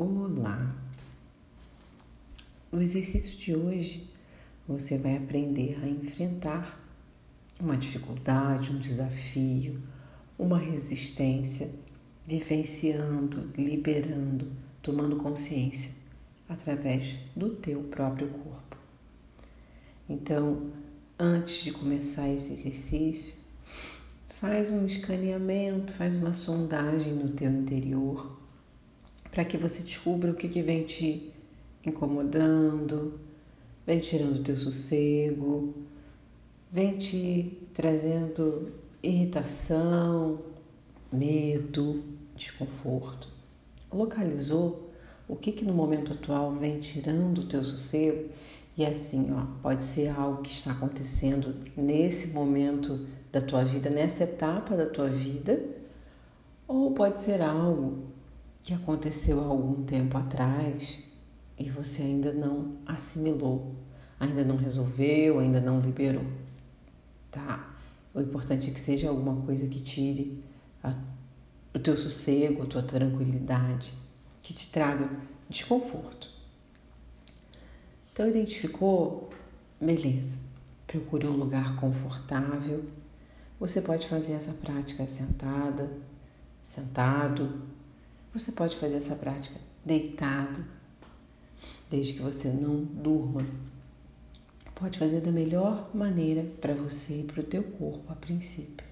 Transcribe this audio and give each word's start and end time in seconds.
Olá! 0.00 0.76
No 2.70 2.80
exercício 2.80 3.36
de 3.36 3.52
hoje, 3.52 4.08
você 4.64 4.96
vai 4.96 5.16
aprender 5.16 5.76
a 5.82 5.88
enfrentar 5.88 6.80
uma 7.58 7.76
dificuldade, 7.76 8.70
um 8.70 8.78
desafio, 8.78 9.82
uma 10.38 10.56
resistência, 10.56 11.68
vivenciando, 12.24 13.50
liberando, 13.58 14.52
tomando 14.80 15.16
consciência 15.16 15.90
através 16.48 17.18
do 17.34 17.56
teu 17.56 17.82
próprio 17.82 18.28
corpo. 18.28 18.76
Então, 20.08 20.70
antes 21.18 21.64
de 21.64 21.72
começar 21.72 22.28
esse 22.28 22.52
exercício, 22.52 23.34
faz 24.28 24.70
um 24.70 24.86
escaneamento, 24.86 25.92
faz 25.92 26.14
uma 26.14 26.34
sondagem 26.34 27.14
no 27.14 27.30
teu 27.30 27.50
interior 27.50 28.38
para 29.38 29.44
que 29.44 29.56
você 29.56 29.84
descubra 29.84 30.32
o 30.32 30.34
que, 30.34 30.48
que 30.48 30.60
vem 30.60 30.82
te 30.82 31.32
incomodando, 31.86 33.20
vem 33.86 34.00
tirando 34.00 34.40
o 34.40 34.42
teu 34.42 34.56
sossego, 34.56 35.74
vem 36.72 36.98
te 36.98 37.56
trazendo 37.72 38.72
irritação, 39.00 40.40
medo, 41.12 42.02
desconforto. 42.34 43.28
Localizou 43.92 44.90
o 45.28 45.36
que, 45.36 45.52
que 45.52 45.64
no 45.64 45.72
momento 45.72 46.14
atual 46.14 46.52
vem 46.56 46.80
tirando 46.80 47.42
o 47.42 47.46
teu 47.46 47.62
sossego 47.62 48.30
e 48.76 48.84
assim, 48.84 49.32
ó, 49.32 49.46
pode 49.62 49.84
ser 49.84 50.08
algo 50.08 50.42
que 50.42 50.50
está 50.50 50.72
acontecendo 50.72 51.54
nesse 51.76 52.26
momento 52.30 53.06
da 53.30 53.40
tua 53.40 53.62
vida, 53.62 53.88
nessa 53.88 54.24
etapa 54.24 54.76
da 54.76 54.86
tua 54.86 55.08
vida, 55.08 55.64
ou 56.66 56.90
pode 56.90 57.20
ser 57.20 57.40
algo 57.40 58.17
que 58.62 58.74
aconteceu 58.74 59.40
há 59.40 59.46
algum 59.46 59.84
tempo 59.84 60.16
atrás 60.16 60.98
e 61.58 61.68
você 61.70 62.02
ainda 62.02 62.32
não 62.32 62.76
assimilou, 62.86 63.74
ainda 64.20 64.44
não 64.44 64.56
resolveu, 64.56 65.40
ainda 65.40 65.60
não 65.60 65.80
liberou. 65.80 66.24
Tá? 67.30 67.74
O 68.14 68.20
importante 68.20 68.70
é 68.70 68.72
que 68.72 68.80
seja 68.80 69.08
alguma 69.08 69.42
coisa 69.42 69.66
que 69.66 69.80
tire 69.80 70.42
a, 70.82 70.94
o 71.74 71.78
teu 71.78 71.96
sossego, 71.96 72.62
a 72.62 72.66
tua 72.66 72.82
tranquilidade, 72.82 73.92
que 74.42 74.54
te 74.54 74.70
traga 74.70 75.10
desconforto. 75.48 76.30
Então, 78.12 78.28
identificou? 78.28 79.30
Beleza. 79.80 80.38
Procure 80.86 81.26
um 81.26 81.36
lugar 81.36 81.76
confortável. 81.76 82.84
Você 83.60 83.80
pode 83.80 84.06
fazer 84.08 84.32
essa 84.32 84.52
prática 84.52 85.06
sentada, 85.06 85.90
sentado, 86.62 87.62
você 88.32 88.52
pode 88.52 88.76
fazer 88.76 88.96
essa 88.96 89.16
prática 89.16 89.58
deitado, 89.84 90.64
desde 91.90 92.14
que 92.14 92.22
você 92.22 92.48
não 92.48 92.84
durma. 92.84 93.46
Pode 94.74 94.98
fazer 94.98 95.20
da 95.20 95.32
melhor 95.32 95.90
maneira 95.94 96.44
para 96.60 96.74
você 96.74 97.20
e 97.20 97.24
para 97.24 97.40
o 97.40 97.44
teu 97.44 97.62
corpo 97.62 98.12
a 98.12 98.14
princípio. 98.14 98.86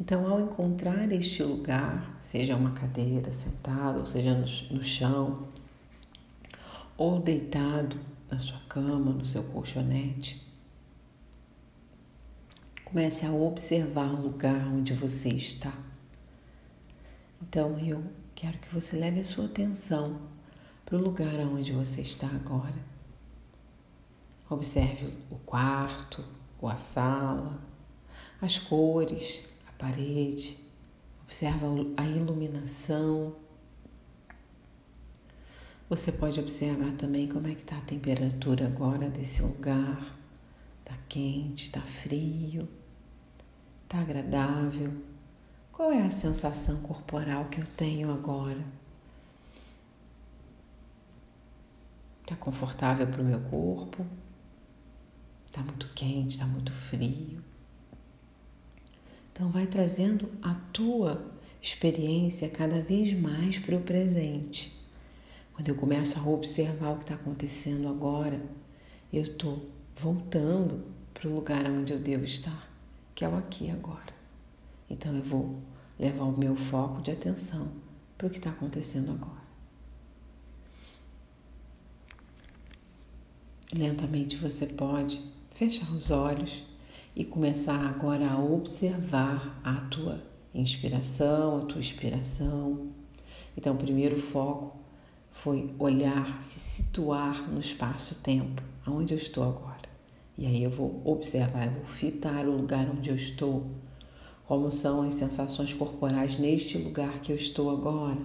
Então, 0.00 0.26
ao 0.26 0.40
encontrar 0.40 1.10
este 1.12 1.42
lugar, 1.42 2.18
seja 2.20 2.56
uma 2.56 2.72
cadeira, 2.72 3.32
sentado, 3.32 4.00
ou 4.00 4.06
seja 4.06 4.34
no, 4.34 4.76
no 4.76 4.84
chão, 4.84 5.48
ou 6.96 7.20
deitado 7.20 7.98
na 8.30 8.38
sua 8.38 8.60
cama, 8.68 9.12
no 9.12 9.24
seu 9.24 9.42
colchonete, 9.44 10.44
comece 12.84 13.24
a 13.24 13.32
observar 13.32 14.12
o 14.12 14.22
lugar 14.22 14.66
onde 14.68 14.92
você 14.92 15.30
está. 15.30 15.72
Então 17.42 17.78
eu 17.78 18.02
quero 18.34 18.58
que 18.58 18.72
você 18.74 18.96
leve 18.96 19.20
a 19.20 19.24
sua 19.24 19.46
atenção 19.46 20.20
para 20.84 20.96
o 20.96 21.02
lugar 21.02 21.34
onde 21.40 21.72
você 21.72 22.00
está 22.00 22.26
agora. 22.28 22.96
Observe 24.48 25.18
o 25.30 25.36
quarto, 25.36 26.24
ou 26.60 26.68
a 26.68 26.76
sala, 26.78 27.60
as 28.40 28.58
cores, 28.58 29.40
a 29.68 29.72
parede. 29.72 30.56
Observa 31.24 31.66
a 31.96 32.06
iluminação. 32.06 33.34
Você 35.88 36.12
pode 36.12 36.38
observar 36.38 36.92
também 36.92 37.28
como 37.28 37.48
é 37.48 37.54
que 37.54 37.62
está 37.62 37.76
a 37.78 37.82
temperatura 37.82 38.66
agora 38.66 39.08
desse 39.08 39.42
lugar. 39.42 40.16
Está 40.80 40.96
quente, 41.08 41.64
está 41.64 41.80
frio, 41.80 42.68
está 43.84 44.00
agradável. 44.00 44.92
Qual 45.76 45.92
é 45.92 46.00
a 46.06 46.10
sensação 46.10 46.80
corporal 46.80 47.50
que 47.50 47.60
eu 47.60 47.66
tenho 47.66 48.10
agora? 48.10 48.64
Está 52.22 52.34
confortável 52.34 53.06
para 53.06 53.20
o 53.20 53.24
meu 53.24 53.40
corpo? 53.40 54.06
Está 55.44 55.60
muito 55.60 55.90
quente, 55.94 56.32
está 56.36 56.46
muito 56.46 56.72
frio? 56.72 57.44
Então, 59.30 59.50
vai 59.50 59.66
trazendo 59.66 60.32
a 60.40 60.54
tua 60.72 61.30
experiência 61.60 62.48
cada 62.48 62.80
vez 62.80 63.12
mais 63.12 63.58
para 63.58 63.76
o 63.76 63.82
presente. 63.82 64.74
Quando 65.52 65.68
eu 65.68 65.74
começo 65.74 66.18
a 66.18 66.26
observar 66.26 66.92
o 66.92 66.96
que 66.96 67.02
está 67.02 67.16
acontecendo 67.16 67.86
agora, 67.86 68.40
eu 69.12 69.20
estou 69.20 69.70
voltando 69.94 70.86
para 71.12 71.28
o 71.28 71.34
lugar 71.34 71.70
onde 71.70 71.92
eu 71.92 71.98
devo 71.98 72.24
estar, 72.24 72.66
que 73.14 73.26
é 73.26 73.28
o 73.28 73.36
aqui 73.36 73.70
agora. 73.70 74.15
Então 74.88 75.14
eu 75.14 75.22
vou 75.22 75.62
levar 75.98 76.24
o 76.24 76.38
meu 76.38 76.54
foco 76.54 77.02
de 77.02 77.10
atenção 77.10 77.68
para 78.16 78.26
o 78.26 78.30
que 78.30 78.38
está 78.38 78.50
acontecendo 78.50 79.12
agora. 79.12 79.46
Lentamente 83.76 84.36
você 84.36 84.66
pode 84.66 85.22
fechar 85.50 85.90
os 85.90 86.10
olhos 86.10 86.62
e 87.14 87.24
começar 87.24 87.80
agora 87.86 88.28
a 88.30 88.38
observar 88.38 89.60
a 89.64 89.74
tua 89.88 90.22
inspiração, 90.54 91.58
a 91.58 91.64
tua 91.64 91.80
expiração. 91.80 92.88
Então, 93.56 93.74
o 93.74 93.78
primeiro 93.78 94.16
foco 94.20 94.76
foi 95.30 95.74
olhar, 95.78 96.42
se 96.42 96.58
situar 96.58 97.50
no 97.50 97.58
espaço-tempo, 97.58 98.62
aonde 98.84 99.14
eu 99.14 99.18
estou 99.18 99.44
agora. 99.44 99.76
E 100.36 100.46
aí 100.46 100.62
eu 100.62 100.70
vou 100.70 101.00
observar, 101.04 101.66
eu 101.66 101.72
vou 101.72 101.86
fitar 101.86 102.46
o 102.46 102.56
lugar 102.56 102.88
onde 102.90 103.08
eu 103.10 103.16
estou 103.16 103.66
como 104.46 104.70
são 104.70 105.02
as 105.02 105.14
sensações 105.14 105.74
corporais 105.74 106.38
neste 106.38 106.78
lugar 106.78 107.20
que 107.20 107.32
eu 107.32 107.36
estou 107.36 107.68
agora. 107.68 108.20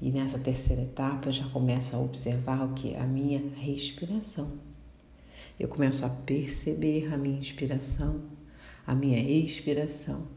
E 0.00 0.10
nessa 0.10 0.38
terceira 0.38 0.82
etapa 0.82 1.28
eu 1.28 1.32
já 1.32 1.48
começo 1.48 1.96
a 1.96 1.98
observar 1.98 2.64
o 2.64 2.74
que? 2.74 2.94
A 2.94 3.04
minha 3.04 3.42
respiração. 3.56 4.52
Eu 5.58 5.68
começo 5.68 6.04
a 6.04 6.08
perceber 6.08 7.12
a 7.12 7.16
minha 7.16 7.38
inspiração, 7.38 8.20
a 8.86 8.94
minha 8.94 9.18
expiração. 9.18 10.28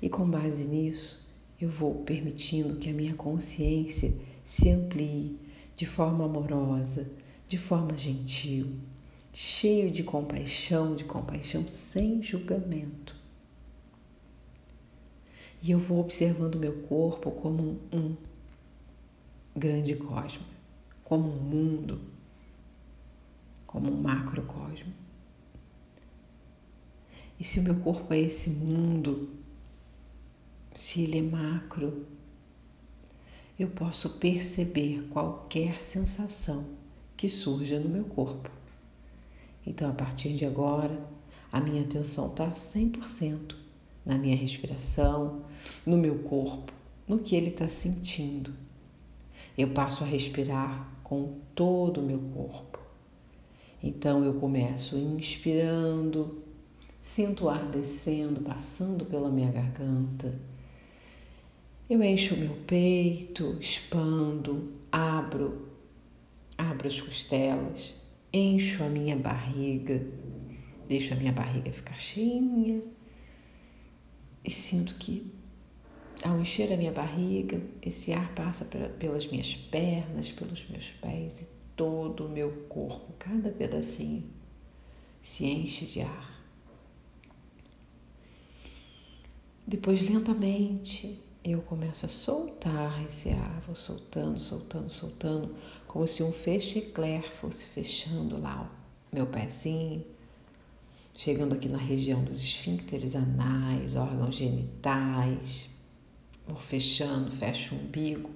E 0.00 0.08
com 0.08 0.28
base 0.28 0.64
nisso, 0.64 1.28
eu 1.60 1.68
vou 1.68 1.94
permitindo 1.96 2.76
que 2.76 2.88
a 2.88 2.92
minha 2.92 3.14
consciência 3.14 4.12
se 4.44 4.70
amplie 4.70 5.38
de 5.76 5.86
forma 5.86 6.24
amorosa, 6.24 7.10
de 7.46 7.58
forma 7.58 7.96
gentil, 7.96 8.72
cheio 9.32 9.90
de 9.90 10.02
compaixão, 10.02 10.96
de 10.96 11.04
compaixão 11.04 11.68
sem 11.68 12.22
julgamento. 12.22 13.17
E 15.62 15.70
eu 15.70 15.78
vou 15.78 16.00
observando 16.00 16.54
o 16.54 16.58
meu 16.58 16.82
corpo 16.82 17.30
como 17.30 17.80
um, 17.92 17.98
um 17.98 18.16
grande 19.56 19.96
cosmo, 19.96 20.44
como 21.02 21.28
um 21.28 21.40
mundo, 21.40 22.00
como 23.66 23.90
um 23.90 24.00
macrocosmo. 24.00 24.92
E 27.38 27.44
se 27.44 27.60
o 27.60 27.62
meu 27.62 27.76
corpo 27.76 28.12
é 28.14 28.18
esse 28.18 28.50
mundo, 28.50 29.30
se 30.74 31.02
ele 31.02 31.18
é 31.18 31.22
macro, 31.22 32.06
eu 33.58 33.68
posso 33.68 34.10
perceber 34.10 35.08
qualquer 35.10 35.80
sensação 35.80 36.64
que 37.16 37.28
surja 37.28 37.80
no 37.80 37.88
meu 37.88 38.04
corpo. 38.04 38.50
Então, 39.66 39.90
a 39.90 39.92
partir 39.92 40.34
de 40.34 40.44
agora, 40.44 41.04
a 41.50 41.60
minha 41.60 41.82
atenção 41.82 42.28
está 42.28 42.50
100% 42.50 43.67
na 44.08 44.16
minha 44.16 44.34
respiração, 44.34 45.42
no 45.84 45.98
meu 45.98 46.20
corpo, 46.20 46.72
no 47.06 47.18
que 47.18 47.36
ele 47.36 47.50
está 47.50 47.68
sentindo. 47.68 48.54
Eu 49.56 49.68
passo 49.68 50.02
a 50.02 50.06
respirar 50.06 50.90
com 51.04 51.38
todo 51.54 52.00
o 52.00 52.02
meu 52.02 52.18
corpo. 52.18 52.80
Então 53.82 54.24
eu 54.24 54.34
começo 54.34 54.96
inspirando, 54.96 56.42
sinto 57.02 57.44
o 57.44 57.48
ar 57.50 57.66
descendo, 57.66 58.40
passando 58.40 59.04
pela 59.04 59.28
minha 59.28 59.52
garganta. 59.52 60.34
Eu 61.88 62.02
encho 62.02 62.34
o 62.34 62.38
meu 62.38 62.56
peito, 62.66 63.58
expando, 63.60 64.72
abro, 64.90 65.68
abro 66.56 66.88
as 66.88 66.98
costelas, 66.98 67.94
encho 68.32 68.82
a 68.82 68.88
minha 68.88 69.16
barriga, 69.16 70.02
deixo 70.88 71.12
a 71.12 71.16
minha 71.16 71.32
barriga 71.32 71.70
ficar 71.70 71.98
cheinha 71.98 72.82
e 74.44 74.50
sinto 74.50 74.94
que 74.96 75.32
ao 76.22 76.40
encher 76.40 76.72
a 76.72 76.76
minha 76.76 76.90
barriga, 76.90 77.60
esse 77.80 78.12
ar 78.12 78.34
passa 78.34 78.64
pelas 78.64 79.26
minhas 79.26 79.54
pernas, 79.54 80.32
pelos 80.32 80.68
meus 80.68 80.90
pés 80.90 81.40
e 81.40 81.48
todo 81.76 82.26
o 82.26 82.28
meu 82.28 82.50
corpo, 82.68 83.12
cada 83.18 83.50
pedacinho 83.50 84.24
se 85.22 85.44
enche 85.44 85.86
de 85.86 86.00
ar. 86.00 86.42
Depois, 89.64 90.00
lentamente, 90.08 91.22
eu 91.44 91.60
começo 91.62 92.06
a 92.06 92.08
soltar 92.08 93.04
esse 93.04 93.30
ar, 93.30 93.60
vou 93.60 93.76
soltando, 93.76 94.40
soltando, 94.40 94.90
soltando, 94.90 95.54
como 95.86 96.08
se 96.08 96.22
um 96.22 96.32
fechecler 96.32 97.22
fosse 97.30 97.66
fechando 97.66 98.40
lá 98.40 98.70
o 99.12 99.14
meu 99.14 99.26
pezinho, 99.26 100.04
chegando 101.18 101.52
aqui 101.52 101.68
na 101.68 101.78
região 101.78 102.22
dos 102.22 102.40
esfíncteres 102.40 103.16
anais, 103.16 103.96
órgãos 103.96 104.36
genitais, 104.36 105.68
vou 106.46 106.56
fechando, 106.56 107.28
fecho 107.28 107.74
o 107.74 107.78
umbigo 107.78 108.30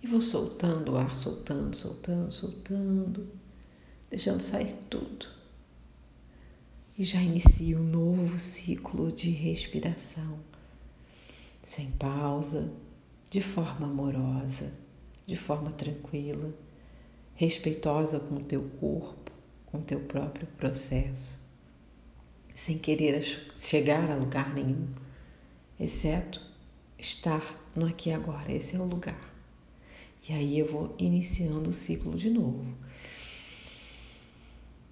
e 0.00 0.06
vou 0.06 0.20
soltando 0.20 0.92
o 0.92 0.96
ar, 0.96 1.16
soltando, 1.16 1.74
soltando, 1.74 2.30
soltando, 2.30 3.28
deixando 4.08 4.40
sair 4.40 4.76
tudo. 4.88 5.26
E 6.96 7.02
já 7.02 7.20
inicio 7.20 7.80
um 7.80 7.82
novo 7.82 8.38
ciclo 8.38 9.10
de 9.10 9.30
respiração, 9.30 10.38
sem 11.64 11.90
pausa, 11.90 12.72
de 13.28 13.40
forma 13.40 13.88
amorosa, 13.88 14.72
de 15.26 15.34
forma 15.34 15.72
tranquila, 15.72 16.54
respeitosa 17.34 18.20
com 18.20 18.36
o 18.36 18.44
teu 18.44 18.62
corpo, 18.78 19.32
com 19.66 19.78
o 19.78 19.82
teu 19.82 19.98
próprio 19.98 20.46
processo 20.56 21.42
sem 22.54 22.78
querer 22.78 23.20
chegar 23.56 24.08
a 24.08 24.14
lugar 24.14 24.54
nenhum, 24.54 24.86
exceto 25.78 26.40
estar 26.96 27.60
no 27.74 27.86
aqui 27.86 28.10
e 28.10 28.12
agora. 28.12 28.52
Esse 28.52 28.76
é 28.76 28.78
o 28.78 28.84
lugar. 28.84 29.34
E 30.28 30.32
aí 30.32 30.58
eu 30.58 30.66
vou 30.66 30.94
iniciando 30.98 31.68
o 31.68 31.72
ciclo 31.72 32.14
de 32.16 32.30
novo. 32.30 32.64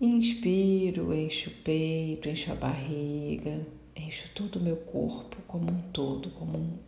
Inspiro, 0.01 1.15
encho 1.15 1.51
o 1.51 1.55
peito, 1.63 2.29
encho 2.29 2.51
a 2.51 2.57
barriga, 2.57 3.65
encho 3.95 4.29
todo 4.35 4.57
o 4.57 4.63
meu 4.63 4.77
corpo 4.77 5.37
como 5.47 5.71
um 5.71 5.81
todo, 5.93 6.31
como 6.31 6.59
um 6.59 6.79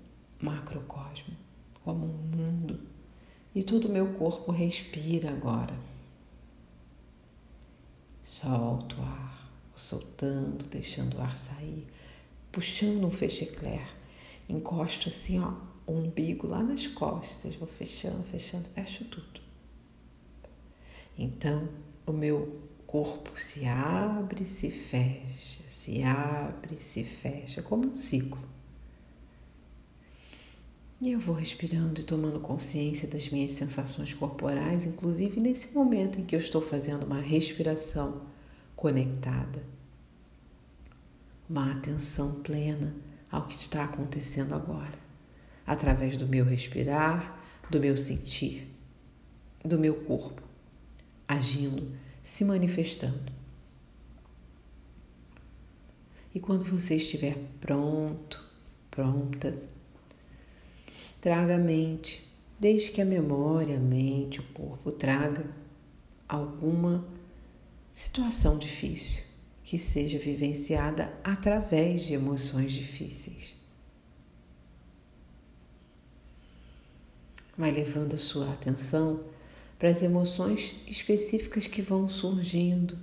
macrocosmo, 0.42 1.34
como 1.84 2.04
um 2.04 2.36
mundo. 2.36 2.80
E 3.54 3.62
todo 3.62 3.84
o 3.84 3.92
meu 3.92 4.14
corpo 4.14 4.50
respira 4.50 5.30
agora. 5.30 5.78
Solto 8.20 9.00
o 9.00 9.02
ar 9.04 9.43
soltando, 9.76 10.64
deixando 10.66 11.16
o 11.16 11.20
ar 11.20 11.36
sair, 11.36 11.86
puxando 12.50 13.04
um 13.04 13.10
fechecler. 13.10 13.86
Encosto 14.48 15.08
assim, 15.08 15.40
ó, 15.40 15.54
o 15.86 15.92
umbigo 15.92 16.46
lá 16.46 16.62
nas 16.62 16.86
costas, 16.86 17.54
vou 17.56 17.68
fechando, 17.68 18.22
fechando, 18.24 18.68
fecho 18.70 19.04
tudo. 19.04 19.40
Então, 21.16 21.68
o 22.06 22.12
meu 22.12 22.60
corpo 22.86 23.38
se 23.40 23.64
abre, 23.66 24.44
se 24.44 24.70
fecha, 24.70 25.62
se 25.68 26.02
abre, 26.02 26.76
se 26.80 27.04
fecha, 27.04 27.62
como 27.62 27.88
um 27.88 27.96
ciclo. 27.96 28.54
E 31.00 31.12
eu 31.12 31.20
vou 31.20 31.34
respirando 31.34 32.00
e 32.00 32.04
tomando 32.04 32.40
consciência 32.40 33.06
das 33.08 33.28
minhas 33.28 33.52
sensações 33.52 34.14
corporais, 34.14 34.86
inclusive 34.86 35.40
nesse 35.40 35.74
momento 35.74 36.20
em 36.20 36.24
que 36.24 36.34
eu 36.34 36.40
estou 36.40 36.62
fazendo 36.62 37.04
uma 37.04 37.20
respiração 37.20 38.22
conectada, 38.76 39.64
uma 41.48 41.72
atenção 41.72 42.40
plena 42.42 42.94
ao 43.30 43.46
que 43.46 43.54
está 43.54 43.84
acontecendo 43.84 44.54
agora, 44.54 44.98
através 45.66 46.16
do 46.16 46.26
meu 46.26 46.44
respirar, 46.44 47.40
do 47.70 47.80
meu 47.80 47.96
sentir, 47.96 48.68
do 49.64 49.78
meu 49.78 49.94
corpo, 50.04 50.42
agindo, 51.26 51.92
se 52.22 52.44
manifestando. 52.44 53.32
E 56.34 56.40
quando 56.40 56.64
você 56.64 56.96
estiver 56.96 57.36
pronto, 57.60 58.44
pronta, 58.90 59.56
traga 61.20 61.54
a 61.54 61.58
mente, 61.58 62.28
desde 62.58 62.90
que 62.90 63.00
a 63.00 63.04
memória, 63.04 63.76
a 63.76 63.80
mente, 63.80 64.40
o 64.40 64.42
corpo 64.52 64.90
traga 64.90 65.46
alguma 66.28 67.04
situação 67.94 68.58
difícil 68.58 69.22
que 69.62 69.78
seja 69.78 70.18
vivenciada 70.18 71.14
através 71.22 72.02
de 72.02 72.12
emoções 72.12 72.72
difíceis. 72.72 73.54
Vai 77.56 77.70
levando 77.70 78.14
a 78.14 78.18
sua 78.18 78.52
atenção 78.52 79.24
para 79.78 79.88
as 79.88 80.02
emoções 80.02 80.74
específicas 80.88 81.68
que 81.68 81.80
vão 81.80 82.08
surgindo 82.08 82.98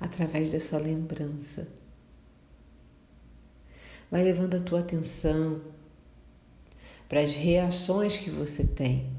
através 0.00 0.50
dessa 0.50 0.76
lembrança. 0.78 1.68
Vai 4.10 4.24
levando 4.24 4.56
a 4.56 4.60
tua 4.60 4.80
atenção 4.80 5.62
para 7.08 7.20
as 7.20 7.34
reações 7.34 8.18
que 8.18 8.28
você 8.28 8.66
tem 8.66 9.10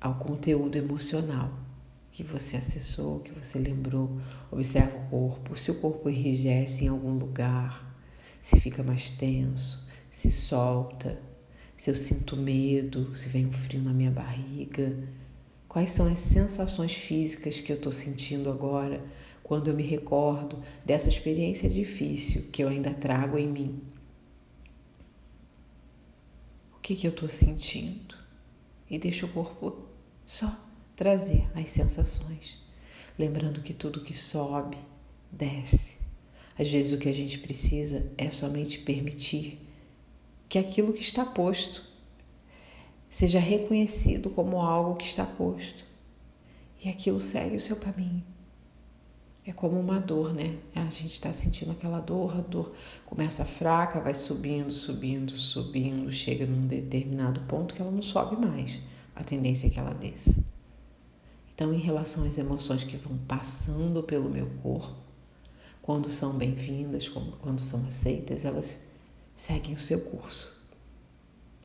ao 0.00 0.16
conteúdo 0.16 0.76
emocional 0.76 1.63
que 2.14 2.22
você 2.22 2.56
acessou, 2.56 3.18
que 3.18 3.32
você 3.32 3.58
lembrou. 3.58 4.20
Observa 4.48 4.96
o 4.96 5.10
corpo, 5.10 5.56
se 5.56 5.72
o 5.72 5.80
corpo 5.80 6.08
enrijece 6.08 6.84
em 6.84 6.88
algum 6.88 7.12
lugar, 7.12 7.92
se 8.40 8.60
fica 8.60 8.84
mais 8.84 9.10
tenso, 9.10 9.84
se 10.12 10.30
solta, 10.30 11.20
se 11.76 11.90
eu 11.90 11.96
sinto 11.96 12.36
medo, 12.36 13.12
se 13.16 13.28
vem 13.28 13.46
um 13.46 13.52
frio 13.52 13.82
na 13.82 13.92
minha 13.92 14.12
barriga. 14.12 14.96
Quais 15.68 15.90
são 15.90 16.06
as 16.06 16.20
sensações 16.20 16.94
físicas 16.94 17.58
que 17.58 17.72
eu 17.72 17.76
estou 17.76 17.90
sentindo 17.90 18.48
agora 18.48 19.04
quando 19.42 19.66
eu 19.66 19.74
me 19.74 19.82
recordo 19.82 20.62
dessa 20.84 21.08
experiência 21.08 21.68
difícil 21.68 22.44
que 22.52 22.62
eu 22.62 22.68
ainda 22.68 22.94
trago 22.94 23.36
em 23.36 23.48
mim? 23.48 23.82
O 26.76 26.78
que, 26.78 26.94
que 26.94 27.08
eu 27.08 27.10
estou 27.10 27.28
sentindo? 27.28 28.14
E 28.88 29.00
deixa 29.00 29.26
o 29.26 29.30
corpo 29.30 29.88
só 30.24 30.73
trazer 30.96 31.50
as 31.54 31.70
sensações, 31.70 32.58
lembrando 33.18 33.62
que 33.62 33.72
tudo 33.72 34.02
que 34.02 34.14
sobe, 34.14 34.76
desce. 35.30 35.94
Às 36.58 36.70
vezes 36.70 36.92
o 36.92 36.98
que 36.98 37.08
a 37.08 37.14
gente 37.14 37.38
precisa 37.38 38.10
é 38.16 38.30
somente 38.30 38.78
permitir 38.78 39.58
que 40.48 40.58
aquilo 40.58 40.92
que 40.92 41.02
está 41.02 41.24
posto 41.24 41.82
seja 43.10 43.38
reconhecido 43.38 44.30
como 44.30 44.60
algo 44.60 44.96
que 44.96 45.04
está 45.04 45.24
posto 45.24 45.84
e 46.84 46.88
aquilo 46.88 47.18
segue 47.18 47.56
o 47.56 47.60
seu 47.60 47.76
caminho. 47.76 48.22
É 49.46 49.52
como 49.52 49.78
uma 49.78 49.98
dor, 49.98 50.32
né? 50.32 50.56
A 50.74 50.84
gente 50.84 51.12
está 51.12 51.34
sentindo 51.34 51.72
aquela 51.72 52.00
dor, 52.00 52.36
a 52.36 52.40
dor 52.40 52.72
começa 53.04 53.44
fraca, 53.44 54.00
vai 54.00 54.14
subindo, 54.14 54.70
subindo, 54.70 55.32
subindo, 55.32 56.10
chega 56.12 56.46
num 56.46 56.66
determinado 56.66 57.40
ponto 57.42 57.74
que 57.74 57.82
ela 57.82 57.90
não 57.90 58.00
sobe 58.00 58.36
mais. 58.36 58.80
A 59.14 59.22
tendência 59.22 59.66
é 59.66 59.70
que 59.70 59.78
ela 59.78 59.92
desça. 59.92 60.53
Então, 61.54 61.72
em 61.72 61.78
relação 61.78 62.24
às 62.24 62.36
emoções 62.36 62.82
que 62.82 62.96
vão 62.96 63.16
passando 63.28 64.02
pelo 64.02 64.28
meu 64.28 64.50
corpo, 64.60 64.96
quando 65.80 66.10
são 66.10 66.36
bem-vindas, 66.36 67.08
quando 67.08 67.60
são 67.60 67.86
aceitas, 67.86 68.44
elas 68.44 68.78
seguem 69.36 69.74
o 69.74 69.78
seu 69.78 70.00
curso. 70.00 70.52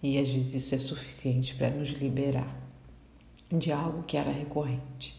E 0.03 0.19
às 0.19 0.29
vezes 0.29 0.53
isso 0.53 0.75
é 0.75 0.77
suficiente 0.77 1.55
para 1.55 1.72
nos 1.72 1.89
liberar 1.89 2.55
de 3.51 3.72
algo 3.72 4.03
que 4.03 4.15
era 4.15 4.31
recorrente. 4.31 5.17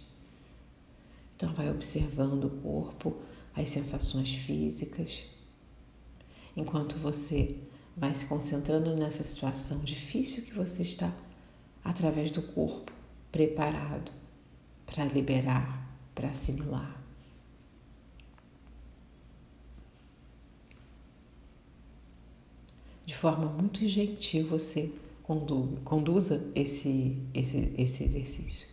Então, 1.35 1.53
vai 1.53 1.69
observando 1.69 2.45
o 2.45 2.51
corpo, 2.51 3.17
as 3.57 3.69
sensações 3.69 4.33
físicas, 4.35 5.25
enquanto 6.57 6.97
você 6.97 7.57
vai 7.97 8.15
se 8.15 8.27
concentrando 8.27 8.95
nessa 8.95 9.25
situação 9.25 9.81
difícil 9.81 10.45
que 10.45 10.55
você 10.55 10.83
está, 10.83 11.13
através 11.83 12.31
do 12.31 12.43
corpo 12.43 12.93
preparado 13.33 14.20
para 14.91 15.05
liberar, 15.05 15.89
para 16.15 16.29
assimilar. 16.29 17.01
De 23.07 23.15
forma 23.15 23.47
muito 23.47 23.87
gentil, 23.87 24.47
você 24.47 24.93
conduza 25.85 26.51
esse, 26.55 27.17
esse, 27.33 27.73
esse 27.79 28.05
exercício. 28.05 28.69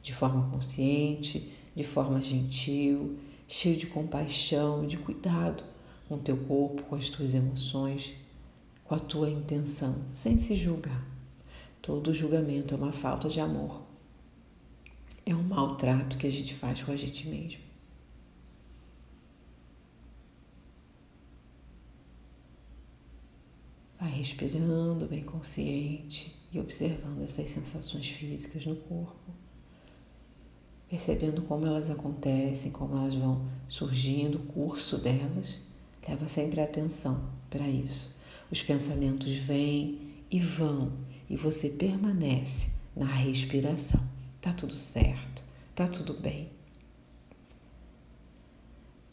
De 0.00 0.14
forma 0.14 0.48
consciente, 0.50 1.52
de 1.74 1.84
forma 1.84 2.20
gentil, 2.20 3.18
cheio 3.46 3.76
de 3.76 3.86
compaixão, 3.86 4.86
de 4.86 4.96
cuidado 4.96 5.64
com 6.08 6.14
o 6.14 6.18
teu 6.18 6.36
corpo, 6.36 6.82
com 6.84 6.94
as 6.94 7.08
tuas 7.08 7.34
emoções, 7.34 8.14
com 8.84 8.94
a 8.94 8.98
tua 8.98 9.28
intenção, 9.28 9.96
sem 10.12 10.38
se 10.38 10.54
julgar. 10.56 11.06
Todo 11.82 12.14
julgamento 12.14 12.74
é 12.74 12.76
uma 12.76 12.92
falta 12.92 13.28
de 13.28 13.40
amor 13.40 13.87
é 15.30 15.34
um 15.34 15.42
maltrato 15.42 16.16
que 16.16 16.26
a 16.26 16.32
gente 16.32 16.54
faz 16.54 16.82
com 16.82 16.90
a 16.90 16.96
gente 16.96 17.28
mesmo. 17.28 17.60
Vai 24.00 24.10
respirando 24.10 25.06
bem 25.06 25.22
consciente 25.22 26.34
e 26.50 26.58
observando 26.58 27.22
essas 27.22 27.50
sensações 27.50 28.08
físicas 28.08 28.64
no 28.64 28.76
corpo, 28.76 29.30
percebendo 30.88 31.42
como 31.42 31.66
elas 31.66 31.90
acontecem, 31.90 32.70
como 32.70 32.96
elas 32.96 33.14
vão 33.14 33.46
surgindo, 33.68 34.38
o 34.38 34.46
curso 34.46 34.96
delas. 34.96 35.58
Leva 36.08 36.26
sempre 36.26 36.62
atenção 36.62 37.28
para 37.50 37.68
isso. 37.68 38.18
Os 38.50 38.62
pensamentos 38.62 39.30
vêm 39.30 39.98
e 40.30 40.40
vão 40.40 40.90
e 41.28 41.36
você 41.36 41.68
permanece 41.68 42.70
na 42.96 43.04
respiração. 43.04 44.17
Tá 44.40 44.52
tudo 44.52 44.74
certo, 44.74 45.42
tá 45.74 45.88
tudo 45.88 46.14
bem. 46.14 46.50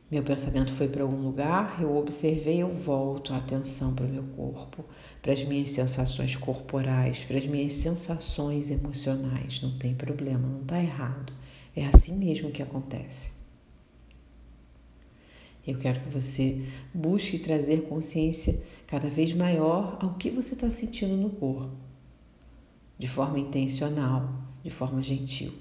Meu 0.09 0.21
pensamento 0.21 0.71
foi 0.71 0.87
para 0.87 1.01
algum 1.01 1.17
lugar, 1.17 1.81
eu 1.81 1.97
observei, 1.97 2.61
eu 2.61 2.71
volto 2.71 3.33
a 3.33 3.37
atenção 3.37 3.95
para 3.95 4.05
o 4.05 4.09
meu 4.09 4.23
corpo, 4.23 4.85
para 5.19 5.33
as 5.33 5.43
minhas 5.43 5.71
sensações 5.71 6.35
corporais, 6.35 7.23
para 7.23 7.39
as 7.39 7.47
minhas 7.47 7.73
sensações 7.73 8.69
emocionais. 8.69 9.61
Não 9.61 9.77
tem 9.79 9.95
problema, 9.95 10.47
não 10.47 10.61
está 10.61 10.79
errado. 10.79 11.33
É 11.75 11.87
assim 11.87 12.15
mesmo 12.15 12.51
que 12.51 12.61
acontece. 12.61 13.31
Eu 15.65 15.79
quero 15.79 16.01
que 16.01 16.09
você 16.09 16.63
busque 16.93 17.39
trazer 17.39 17.81
consciência 17.89 18.61
cada 18.85 19.09
vez 19.09 19.33
maior 19.33 19.97
ao 19.99 20.13
que 20.13 20.29
você 20.29 20.53
está 20.53 20.69
sentindo 20.69 21.17
no 21.17 21.31
corpo, 21.31 21.75
de 22.99 23.07
forma 23.07 23.39
intencional, 23.39 24.31
de 24.65 24.71
forma 24.71 24.99
gentil. 25.03 25.53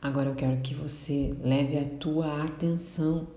Agora 0.00 0.30
eu 0.30 0.34
quero 0.34 0.62
que 0.62 0.72
você 0.72 1.36
leve 1.42 1.78
a 1.78 1.84
tua 1.84 2.42
atenção 2.42 3.28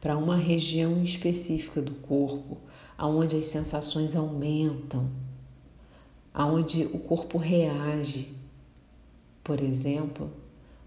para 0.00 0.16
uma 0.16 0.34
região 0.34 1.04
específica 1.04 1.82
do 1.82 1.92
corpo, 1.92 2.56
aonde 2.96 3.36
as 3.36 3.48
sensações 3.48 4.16
aumentam, 4.16 5.10
aonde 6.32 6.86
o 6.86 6.98
corpo 6.98 7.36
reage. 7.36 8.34
Por 9.44 9.60
exemplo, 9.60 10.32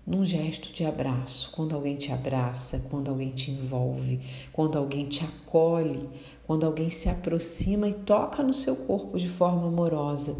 num 0.06 0.26
gesto 0.26 0.74
de 0.74 0.84
abraço, 0.86 1.50
quando 1.52 1.74
alguém 1.74 1.96
te 1.96 2.12
abraça, 2.12 2.88
quando 2.90 3.10
alguém 3.10 3.30
te 3.30 3.52
envolve, 3.52 4.20
quando 4.52 4.78
alguém 4.78 5.08
te 5.08 5.24
acolhe, 5.24 6.10
quando 6.46 6.66
alguém 6.66 6.90
se 6.90 7.08
aproxima 7.08 7.88
e 7.88 7.94
toca 7.94 8.44
no 8.44 8.54
seu 8.54 8.76
corpo 8.76 9.18
de 9.18 9.30
forma 9.30 9.68
amorosa 9.68 10.38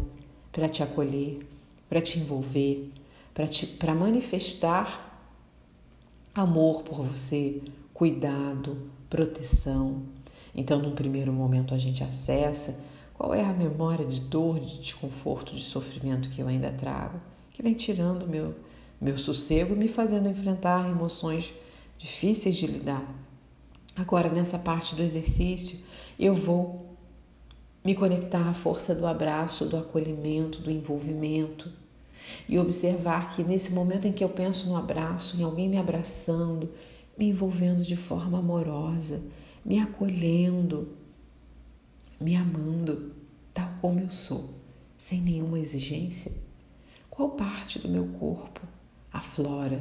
para 0.52 0.68
te 0.68 0.82
acolher, 0.82 1.46
para 1.88 2.00
te 2.00 2.18
envolver, 2.18 2.92
para 3.78 3.94
manifestar 3.94 5.12
amor 6.34 6.82
por 6.82 7.02
você, 7.02 7.62
cuidado, 7.94 8.90
proteção. 9.08 10.02
Então, 10.54 10.78
num 10.80 10.94
primeiro 10.94 11.32
momento, 11.32 11.74
a 11.74 11.78
gente 11.78 12.04
acessa 12.04 12.78
qual 13.14 13.32
é 13.32 13.42
a 13.42 13.52
memória 13.52 14.04
de 14.04 14.20
dor, 14.20 14.60
de 14.60 14.78
desconforto, 14.78 15.54
de 15.54 15.62
sofrimento 15.62 16.28
que 16.30 16.40
eu 16.40 16.48
ainda 16.48 16.70
trago, 16.70 17.20
que 17.50 17.62
vem 17.62 17.74
tirando 17.74 18.26
meu 18.26 18.54
meu 19.04 19.18
sossego 19.18 19.76
me 19.76 19.86
fazendo 19.86 20.30
enfrentar 20.30 20.88
emoções 20.88 21.52
difíceis 21.98 22.56
de 22.56 22.66
lidar. 22.66 23.06
Agora, 23.94 24.30
nessa 24.30 24.58
parte 24.58 24.94
do 24.94 25.02
exercício, 25.02 25.84
eu 26.18 26.34
vou 26.34 26.96
me 27.84 27.94
conectar 27.94 28.48
à 28.48 28.54
força 28.54 28.94
do 28.94 29.06
abraço, 29.06 29.66
do 29.66 29.76
acolhimento, 29.76 30.62
do 30.62 30.70
envolvimento 30.70 31.70
e 32.48 32.58
observar 32.58 33.36
que 33.36 33.44
nesse 33.44 33.74
momento 33.74 34.08
em 34.08 34.12
que 34.12 34.24
eu 34.24 34.28
penso 34.30 34.66
no 34.70 34.74
abraço, 34.74 35.36
em 35.36 35.42
alguém 35.42 35.68
me 35.68 35.76
abraçando, 35.76 36.70
me 37.18 37.26
envolvendo 37.28 37.84
de 37.84 37.96
forma 37.96 38.38
amorosa, 38.38 39.20
me 39.62 39.80
acolhendo, 39.80 40.88
me 42.18 42.34
amando, 42.34 43.12
tal 43.52 43.68
como 43.82 44.00
eu 44.00 44.08
sou, 44.08 44.54
sem 44.96 45.20
nenhuma 45.20 45.58
exigência, 45.58 46.32
qual 47.10 47.28
parte 47.32 47.78
do 47.78 47.88
meu 47.90 48.06
corpo 48.06 48.62
aflora? 49.14 49.80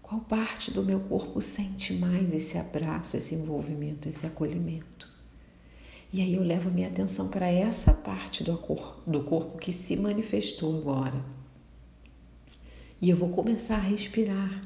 Qual 0.00 0.20
parte 0.20 0.70
do 0.70 0.82
meu 0.82 1.00
corpo 1.00 1.40
sente 1.42 1.92
mais 1.94 2.32
esse 2.32 2.56
abraço, 2.56 3.16
esse 3.16 3.34
envolvimento, 3.34 4.08
esse 4.08 4.26
acolhimento? 4.26 5.10
E 6.12 6.20
aí 6.20 6.34
eu 6.34 6.42
levo 6.42 6.68
a 6.68 6.72
minha 6.72 6.88
atenção 6.88 7.28
para 7.28 7.48
essa 7.48 7.92
parte 7.92 8.44
do, 8.44 8.60
do 9.06 9.24
corpo 9.24 9.58
que 9.58 9.72
se 9.72 9.96
manifestou 9.96 10.78
agora. 10.78 11.24
E 13.00 13.08
eu 13.08 13.16
vou 13.16 13.30
começar 13.30 13.76
a 13.76 13.80
respirar, 13.80 14.60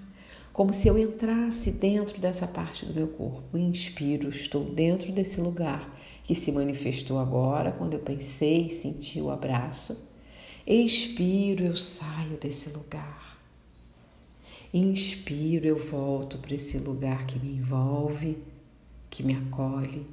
como 0.53 0.75
se 0.75 0.88
eu 0.88 0.99
entrasse 0.99 1.71
dentro 1.71 2.21
dessa 2.21 2.47
parte 2.47 2.85
do 2.85 2.93
meu 2.93 3.07
corpo. 3.07 3.57
Inspiro, 3.57 4.29
estou 4.29 4.65
dentro 4.65 5.12
desse 5.12 5.41
lugar 5.41 5.97
que 6.25 6.35
se 6.35 6.50
manifestou 6.50 7.21
agora, 7.21 7.71
quando 7.71 7.95
eu 7.95 8.00
pensei 8.00 8.67
e 8.67 8.75
senti 8.75 9.21
o 9.21 9.31
abraço. 9.31 10.05
Expiro, 10.67 11.62
eu 11.62 11.76
saio 11.76 12.37
desse 12.41 12.69
lugar. 12.71 13.36
Inspiro, 14.78 15.66
eu 15.66 15.78
volto 15.78 16.37
para 16.37 16.54
esse 16.54 16.76
lugar 16.76 17.25
que 17.25 17.38
me 17.38 17.56
envolve, 17.56 18.37
que 19.09 19.23
me 19.23 19.35
acolhe. 19.35 20.06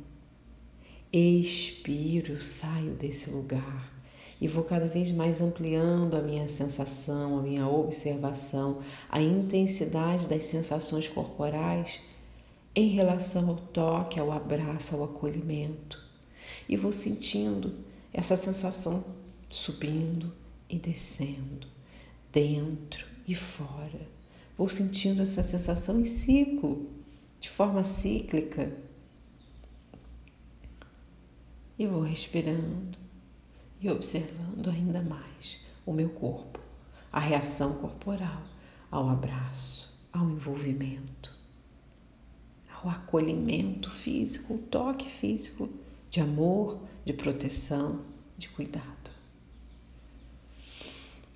Expiro, 1.12 2.42
saio 2.42 2.92
desse 2.92 3.30
lugar 3.30 3.92
e 4.40 4.48
vou 4.48 4.64
cada 4.64 4.88
vez 4.88 5.12
mais 5.12 5.42
ampliando 5.42 6.16
a 6.16 6.22
minha 6.22 6.48
sensação, 6.48 7.38
a 7.38 7.42
minha 7.42 7.68
observação, 7.68 8.80
a 9.10 9.22
intensidade 9.22 10.30
das 10.30 10.46
sensações 10.46 11.10
corporais 11.10 12.00
em 12.74 12.88
relação 12.88 13.50
ao 13.50 13.58
toque, 13.58 14.18
ao 14.18 14.32
abraço, 14.32 14.96
ao 14.96 15.04
acolhimento. 15.04 16.02
E 16.70 16.78
vou 16.78 16.94
sentindo 16.94 17.80
essa 18.14 18.38
sensação 18.38 19.04
subindo 19.50 20.32
e 20.70 20.78
descendo, 20.78 21.68
dentro 22.32 23.06
e 23.28 23.36
fora 23.36 24.23
Vou 24.58 24.70
sentindo 24.70 25.22
essa 25.22 25.44
sensação 25.44 26.00
em 26.00 26.06
ciclo, 26.06 26.90
de 27.40 27.50
forma 27.50 27.84
cíclica. 27.84 28.72
E 31.78 31.88
vou 31.88 32.02
respirando 32.02 32.98
e 33.82 33.90
observando 33.90 34.70
ainda 34.70 35.02
mais 35.02 35.60
o 35.86 35.92
meu 35.92 36.10
corpo, 36.10 36.60
a 37.12 37.20
reação 37.20 37.74
corporal 37.74 38.44
ao 38.90 39.10
abraço, 39.10 39.92
ao 40.12 40.30
envolvimento, 40.30 41.36
ao 42.72 42.90
acolhimento 42.90 43.90
físico, 43.90 44.54
o 44.54 44.60
toque 44.60 45.10
físico 45.10 45.68
de 46.10 46.22
amor, 46.22 46.80
de 47.04 47.12
proteção, 47.12 48.02
de 48.38 48.48
cuidado. 48.50 49.12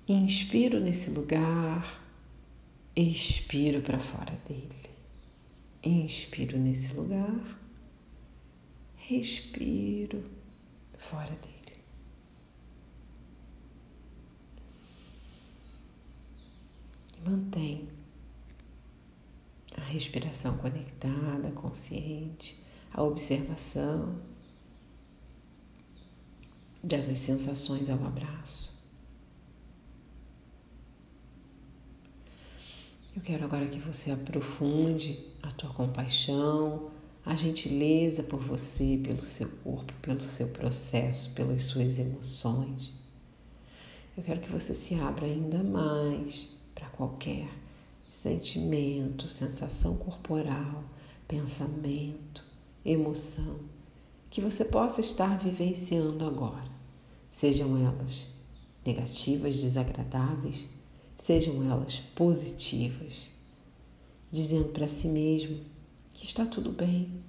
Inspiro 0.08 0.80
nesse 0.80 1.10
lugar 1.10 2.07
expiro 2.98 3.80
para 3.80 4.00
fora 4.00 4.36
dele. 4.48 4.90
Inspiro 5.82 6.58
nesse 6.58 6.92
lugar, 6.94 7.58
respiro 8.96 10.24
fora 10.98 11.30
dele. 11.30 11.78
Mantém 17.24 17.88
a 19.76 19.80
respiração 19.82 20.58
conectada, 20.58 21.52
consciente, 21.52 22.58
a 22.92 23.02
observação 23.02 24.20
dessas 26.82 27.18
sensações 27.18 27.88
ao 27.88 28.04
abraço. 28.04 28.77
Eu 33.18 33.22
quero 33.22 33.46
agora 33.46 33.66
que 33.66 33.80
você 33.80 34.12
aprofunde 34.12 35.18
a 35.42 35.50
tua 35.50 35.70
compaixão, 35.70 36.88
a 37.26 37.34
gentileza 37.34 38.22
por 38.22 38.38
você, 38.38 38.96
pelo 39.02 39.24
seu 39.24 39.48
corpo, 39.64 39.92
pelo 40.00 40.20
seu 40.20 40.46
processo, 40.50 41.32
pelas 41.32 41.64
suas 41.64 41.98
emoções. 41.98 42.92
Eu 44.16 44.22
quero 44.22 44.40
que 44.40 44.52
você 44.52 44.72
se 44.72 44.94
abra 44.94 45.26
ainda 45.26 45.64
mais 45.64 46.46
para 46.76 46.88
qualquer 46.90 47.48
sentimento, 48.08 49.26
sensação 49.26 49.96
corporal, 49.96 50.84
pensamento, 51.26 52.44
emoção 52.84 53.58
que 54.30 54.40
você 54.40 54.64
possa 54.64 55.00
estar 55.00 55.36
vivenciando 55.40 56.24
agora, 56.24 56.70
sejam 57.32 57.84
elas 57.84 58.28
negativas, 58.86 59.60
desagradáveis 59.60 60.77
sejam 61.18 61.68
elas 61.68 61.98
positivas, 62.14 63.28
dizendo 64.30 64.68
para 64.68 64.86
si 64.86 65.08
mesmo 65.08 65.60
que 66.14 66.24
está 66.24 66.46
tudo 66.46 66.70
bem, 66.70 67.22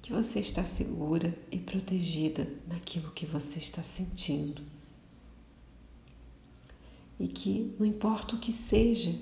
que 0.00 0.12
você 0.12 0.40
está 0.40 0.64
segura 0.64 1.36
e 1.50 1.58
protegida 1.58 2.48
naquilo 2.66 3.10
que 3.10 3.26
você 3.26 3.58
está 3.58 3.82
sentindo. 3.82 4.62
E 7.20 7.26
que 7.26 7.74
não 7.78 7.84
importa 7.84 8.36
o 8.36 8.38
que 8.38 8.52
seja, 8.52 9.12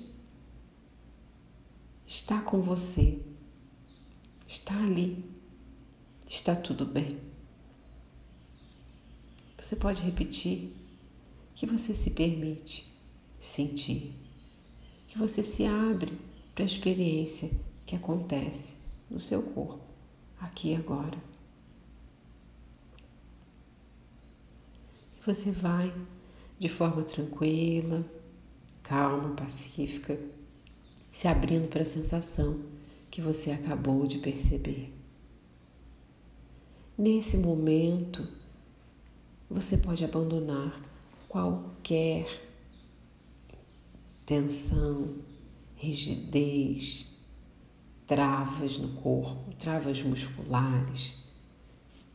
está 2.05 2.39
com 2.41 2.61
você. 2.61 3.19
está 4.47 4.81
ali, 4.81 5.25
está 6.25 6.55
tudo 6.55 6.85
bem. 6.85 7.19
Você 9.59 9.75
pode 9.75 10.01
repetir 10.03 10.73
que 11.57 11.65
você 11.65 11.95
se 11.95 12.11
permite 12.11 12.87
sentir, 13.41 14.13
que 15.07 15.17
você 15.17 15.43
se 15.43 15.65
abre 15.65 16.15
para 16.53 16.63
a 16.63 16.67
experiência 16.67 17.49
que 17.83 17.95
acontece 17.95 18.75
no 19.09 19.19
seu 19.19 19.41
corpo, 19.41 19.81
aqui 20.39 20.73
e 20.73 20.75
agora. 20.75 21.17
Você 25.25 25.49
vai 25.51 25.91
de 26.59 26.69
forma 26.69 27.01
tranquila, 27.03 28.05
calma, 28.83 29.33
pacífica, 29.33 30.15
se 31.09 31.27
abrindo 31.27 31.67
para 31.69 31.81
a 31.81 31.87
sensação 31.87 32.63
que 33.09 33.19
você 33.19 33.49
acabou 33.49 34.05
de 34.05 34.19
perceber. 34.19 34.93
Nesse 36.95 37.35
momento, 37.35 38.27
você 39.49 39.75
pode 39.75 40.05
abandonar 40.05 40.85
qualquer 41.37 42.41
tensão, 44.25 45.19
rigidez, 45.75 47.05
travas 48.07 48.77
no 48.77 48.99
corpo, 48.99 49.53
travas 49.53 50.01
musculares, 50.01 51.17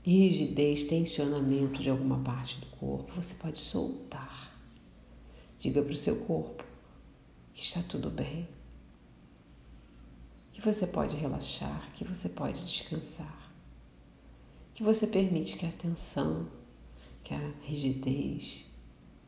rigidez, 0.02 0.82
tensionamento 0.84 1.80
de 1.80 1.88
alguma 1.88 2.18
parte 2.18 2.58
do 2.58 2.66
corpo, 2.66 3.12
você 3.14 3.34
pode 3.34 3.58
soltar. 3.58 4.58
Diga 5.60 5.80
para 5.82 5.92
o 5.92 5.96
seu 5.96 6.16
corpo 6.24 6.64
que 7.54 7.62
está 7.62 7.80
tudo 7.80 8.10
bem, 8.10 8.48
que 10.52 10.60
você 10.60 10.84
pode 10.84 11.16
relaxar, 11.16 11.92
que 11.94 12.02
você 12.04 12.28
pode 12.28 12.64
descansar, 12.64 13.52
que 14.74 14.82
você 14.82 15.06
permite 15.06 15.56
que 15.56 15.64
a 15.64 15.70
tensão, 15.70 16.48
que 17.22 17.32
a 17.32 17.52
rigidez 17.62 18.71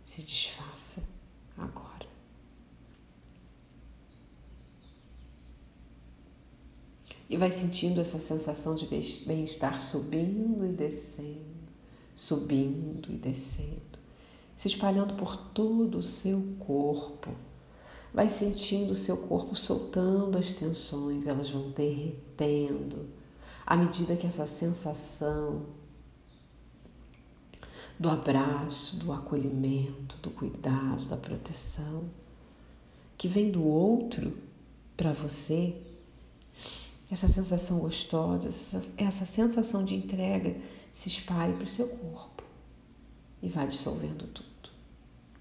se 0.05 0.23
desfaça 0.23 1.03
agora. 1.57 1.95
e 7.29 7.37
vai 7.37 7.51
sentindo 7.51 8.01
essa 8.01 8.21
sensação 8.21 8.75
de 8.75 8.87
bem-estar 8.87 9.81
subindo 9.81 10.65
e 10.65 10.69
descendo, 10.69 11.73
subindo 12.15 13.11
e 13.11 13.17
descendo, 13.17 13.99
se 14.57 14.69
espalhando 14.69 15.15
por 15.15 15.37
todo 15.37 15.99
o 15.99 16.03
seu 16.03 16.41
corpo. 16.61 17.31
Vai 18.13 18.29
sentindo 18.29 18.93
o 18.93 18.97
seu 18.97 19.17
corpo 19.17 19.57
soltando 19.57 20.39
as 20.39 20.53
tensões, 20.53 21.27
elas 21.27 21.51
vão 21.51 21.71
derretendo 21.71 23.09
à 23.67 23.77
medida 23.77 24.15
que 24.15 24.27
essa 24.27 24.47
sensação 24.47 25.67
do 27.99 28.09
abraço, 28.09 28.97
do 28.97 29.13
acolhimento, 29.13 30.17
do 30.19 30.31
cuidado, 30.31 31.05
da 31.05 31.17
proteção 31.17 32.05
que 33.17 33.29
vem 33.29 33.51
do 33.51 33.65
outro 33.65 34.37
para 34.97 35.13
você 35.13 35.81
essa 37.11 37.29
sensação 37.29 37.79
gostosa, 37.79 38.49
essa, 38.49 38.93
essa 38.97 39.27
sensação 39.27 39.85
de 39.85 39.95
entrega 39.95 40.61
se 40.93 41.09
espalhe 41.09 41.55
para 41.55 41.65
o 41.65 41.69
seu 41.69 41.89
corpo 41.89 42.43
e 43.43 43.49
vai 43.49 43.67
dissolvendo 43.67 44.27
tudo. 44.27 44.49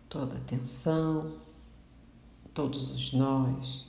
Toda 0.08 0.38
a 0.38 0.42
tensão, 0.42 1.36
todos 2.54 2.92
os 2.92 3.14
nós. 3.14 3.86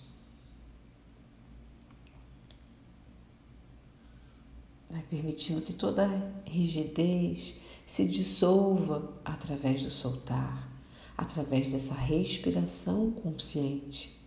Vai 4.88 5.02
permitindo 5.02 5.61
que 5.61 5.73
toda 5.73 6.09
rigidez 6.47 7.61
se 7.87 8.07
dissolva 8.07 9.13
através 9.25 9.82
do 9.82 9.91
soltar, 9.91 10.69
através 11.17 11.71
dessa 11.71 11.95
respiração 11.95 13.11
consciente 13.11 14.25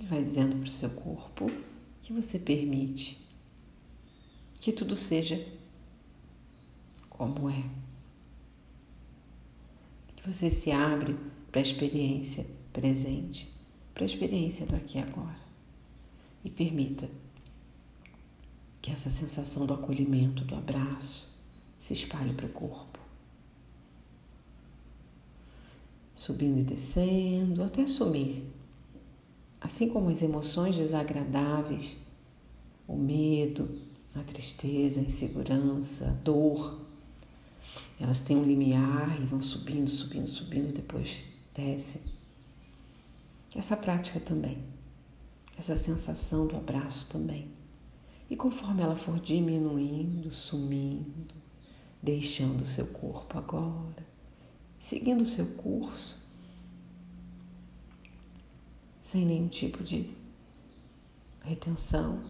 e 0.00 0.04
vai 0.06 0.22
dizendo 0.22 0.56
para 0.56 0.66
o 0.66 0.70
seu 0.70 0.90
corpo 0.90 1.50
que 2.02 2.12
você 2.12 2.38
permite 2.38 3.26
que 4.60 4.72
tudo 4.72 4.94
seja 4.94 5.44
como 7.10 7.50
é. 7.50 7.64
Que 10.16 10.30
você 10.30 10.50
se 10.50 10.70
abre 10.70 11.16
para 11.56 11.62
a 11.62 11.62
experiência 11.62 12.46
presente, 12.70 13.50
para 13.94 14.04
a 14.04 14.04
experiência 14.04 14.66
do 14.66 14.76
aqui 14.76 14.98
e 14.98 15.00
agora. 15.00 15.38
E 16.44 16.50
permita 16.50 17.08
que 18.82 18.92
essa 18.92 19.08
sensação 19.08 19.64
do 19.64 19.72
acolhimento, 19.72 20.44
do 20.44 20.54
abraço, 20.54 21.34
se 21.80 21.94
espalhe 21.94 22.34
para 22.34 22.44
o 22.44 22.50
corpo. 22.50 22.98
Subindo 26.14 26.60
e 26.60 26.62
descendo 26.62 27.62
até 27.62 27.86
sumir 27.86 28.44
Assim 29.58 29.88
como 29.88 30.10
as 30.10 30.20
emoções 30.20 30.76
desagradáveis, 30.76 31.96
o 32.86 32.96
medo, 32.96 33.66
a 34.14 34.22
tristeza, 34.22 35.00
a 35.00 35.04
insegurança, 35.04 36.08
a 36.08 36.22
dor, 36.22 36.82
elas 37.98 38.20
têm 38.20 38.36
um 38.36 38.44
limiar 38.44 39.18
e 39.18 39.24
vão 39.24 39.40
subindo, 39.40 39.88
subindo, 39.88 40.28
subindo, 40.28 40.70
depois 40.70 41.24
descem. 41.56 42.02
Essa 43.54 43.76
prática 43.76 44.20
também, 44.20 44.62
essa 45.58 45.76
sensação 45.76 46.46
do 46.46 46.56
abraço 46.56 47.08
também. 47.08 47.50
E 48.28 48.36
conforme 48.36 48.82
ela 48.82 48.96
for 48.96 49.18
diminuindo, 49.18 50.30
sumindo, 50.30 51.34
deixando 52.02 52.62
o 52.62 52.66
seu 52.66 52.88
corpo 52.88 53.38
agora, 53.38 54.06
seguindo 54.78 55.22
o 55.22 55.26
seu 55.26 55.46
curso, 55.54 56.26
sem 59.00 59.24
nenhum 59.24 59.48
tipo 59.48 59.82
de 59.82 60.10
retenção, 61.42 62.22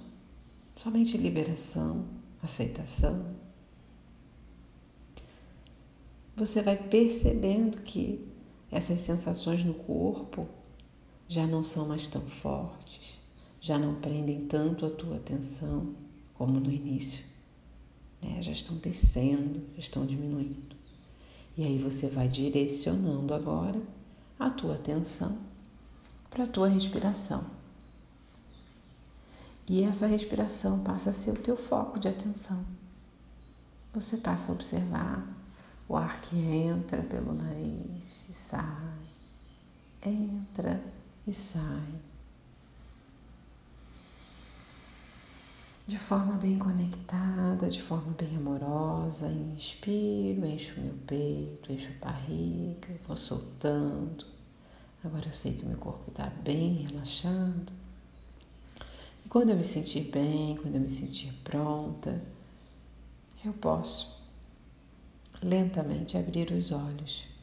somente 0.77 1.17
liberação, 1.17 2.07
aceitação. 2.43 3.35
Você 6.37 6.61
vai 6.61 6.77
percebendo 6.77 7.81
que 7.81 8.36
essas 8.71 9.01
sensações 9.01 9.65
no 9.65 9.75
corpo 9.75 10.47
já 11.29 11.47
não 11.47 11.63
são 11.63 11.87
mais 11.89 12.07
tão 12.07 12.23
fortes, 12.23 13.19
já 13.61 13.79
não 13.79 13.97
prendem 13.97 14.47
tanto 14.47 14.87
a 14.87 14.91
tua 14.91 15.17
atenção 15.17 15.95
como 16.35 16.61
no 16.61 16.71
início. 16.71 17.25
Né? 18.23 18.43
Já 18.43 18.53
estão 18.53 18.77
descendo, 18.77 19.63
já 19.75 19.81
estão 19.81 20.07
diminuindo. 20.07 20.77
E 21.57 21.65
aí 21.65 21.79
você 21.79 22.09
vai 22.09 22.29
direcionando 22.29 23.33
agora 23.33 23.81
a 24.39 24.51
tua 24.51 24.75
atenção 24.75 25.39
para 26.29 26.45
a 26.45 26.47
tua 26.47 26.69
respiração. 26.69 27.45
E 29.69 29.83
essa 29.83 30.07
respiração 30.07 30.81
passa 30.81 31.11
a 31.11 31.13
ser 31.13 31.31
o 31.31 31.43
teu 31.43 31.57
foco 31.57 31.99
de 31.99 32.07
atenção. 32.09 32.65
Você 33.93 34.19
passa 34.19 34.53
a 34.53 34.55
observar 34.55 35.27
o 35.88 35.96
ar 35.96 36.20
que 36.20 36.37
entra 36.37 37.03
pelo 37.03 37.33
nariz 37.33 38.29
e 38.29 38.33
sai, 38.33 38.99
entra 40.03 40.83
e 41.27 41.33
sai. 41.33 42.01
De 45.87 45.96
forma 45.96 46.33
bem 46.35 46.59
conectada, 46.59 47.70
de 47.70 47.81
forma 47.81 48.12
bem 48.18 48.37
amorosa, 48.37 49.29
inspiro, 49.29 50.44
encho 50.44 50.81
meu 50.81 50.94
peito, 51.07 51.72
encho 51.72 51.88
a 52.03 52.07
barriga, 52.07 52.88
vou 53.07 53.16
soltando 53.16 54.37
Agora 55.07 55.27
eu 55.27 55.33
sei 55.33 55.53
que 55.53 55.64
meu 55.64 55.79
corpo 55.79 56.11
está 56.11 56.29
bem 56.42 56.85
relaxado. 56.85 57.72
E 59.25 59.29
quando 59.29 59.51
eu 59.51 59.57
me 59.57 59.62
sentir 59.62 60.11
bem, 60.11 60.57
quando 60.57 60.75
eu 60.75 60.81
me 60.81 60.90
sentir 60.90 61.33
pronta, 61.44 62.20
eu 63.44 63.53
posso 63.53 64.16
lentamente 65.42 66.16
abrir 66.16 66.51
os 66.53 66.72
olhos. 66.72 67.36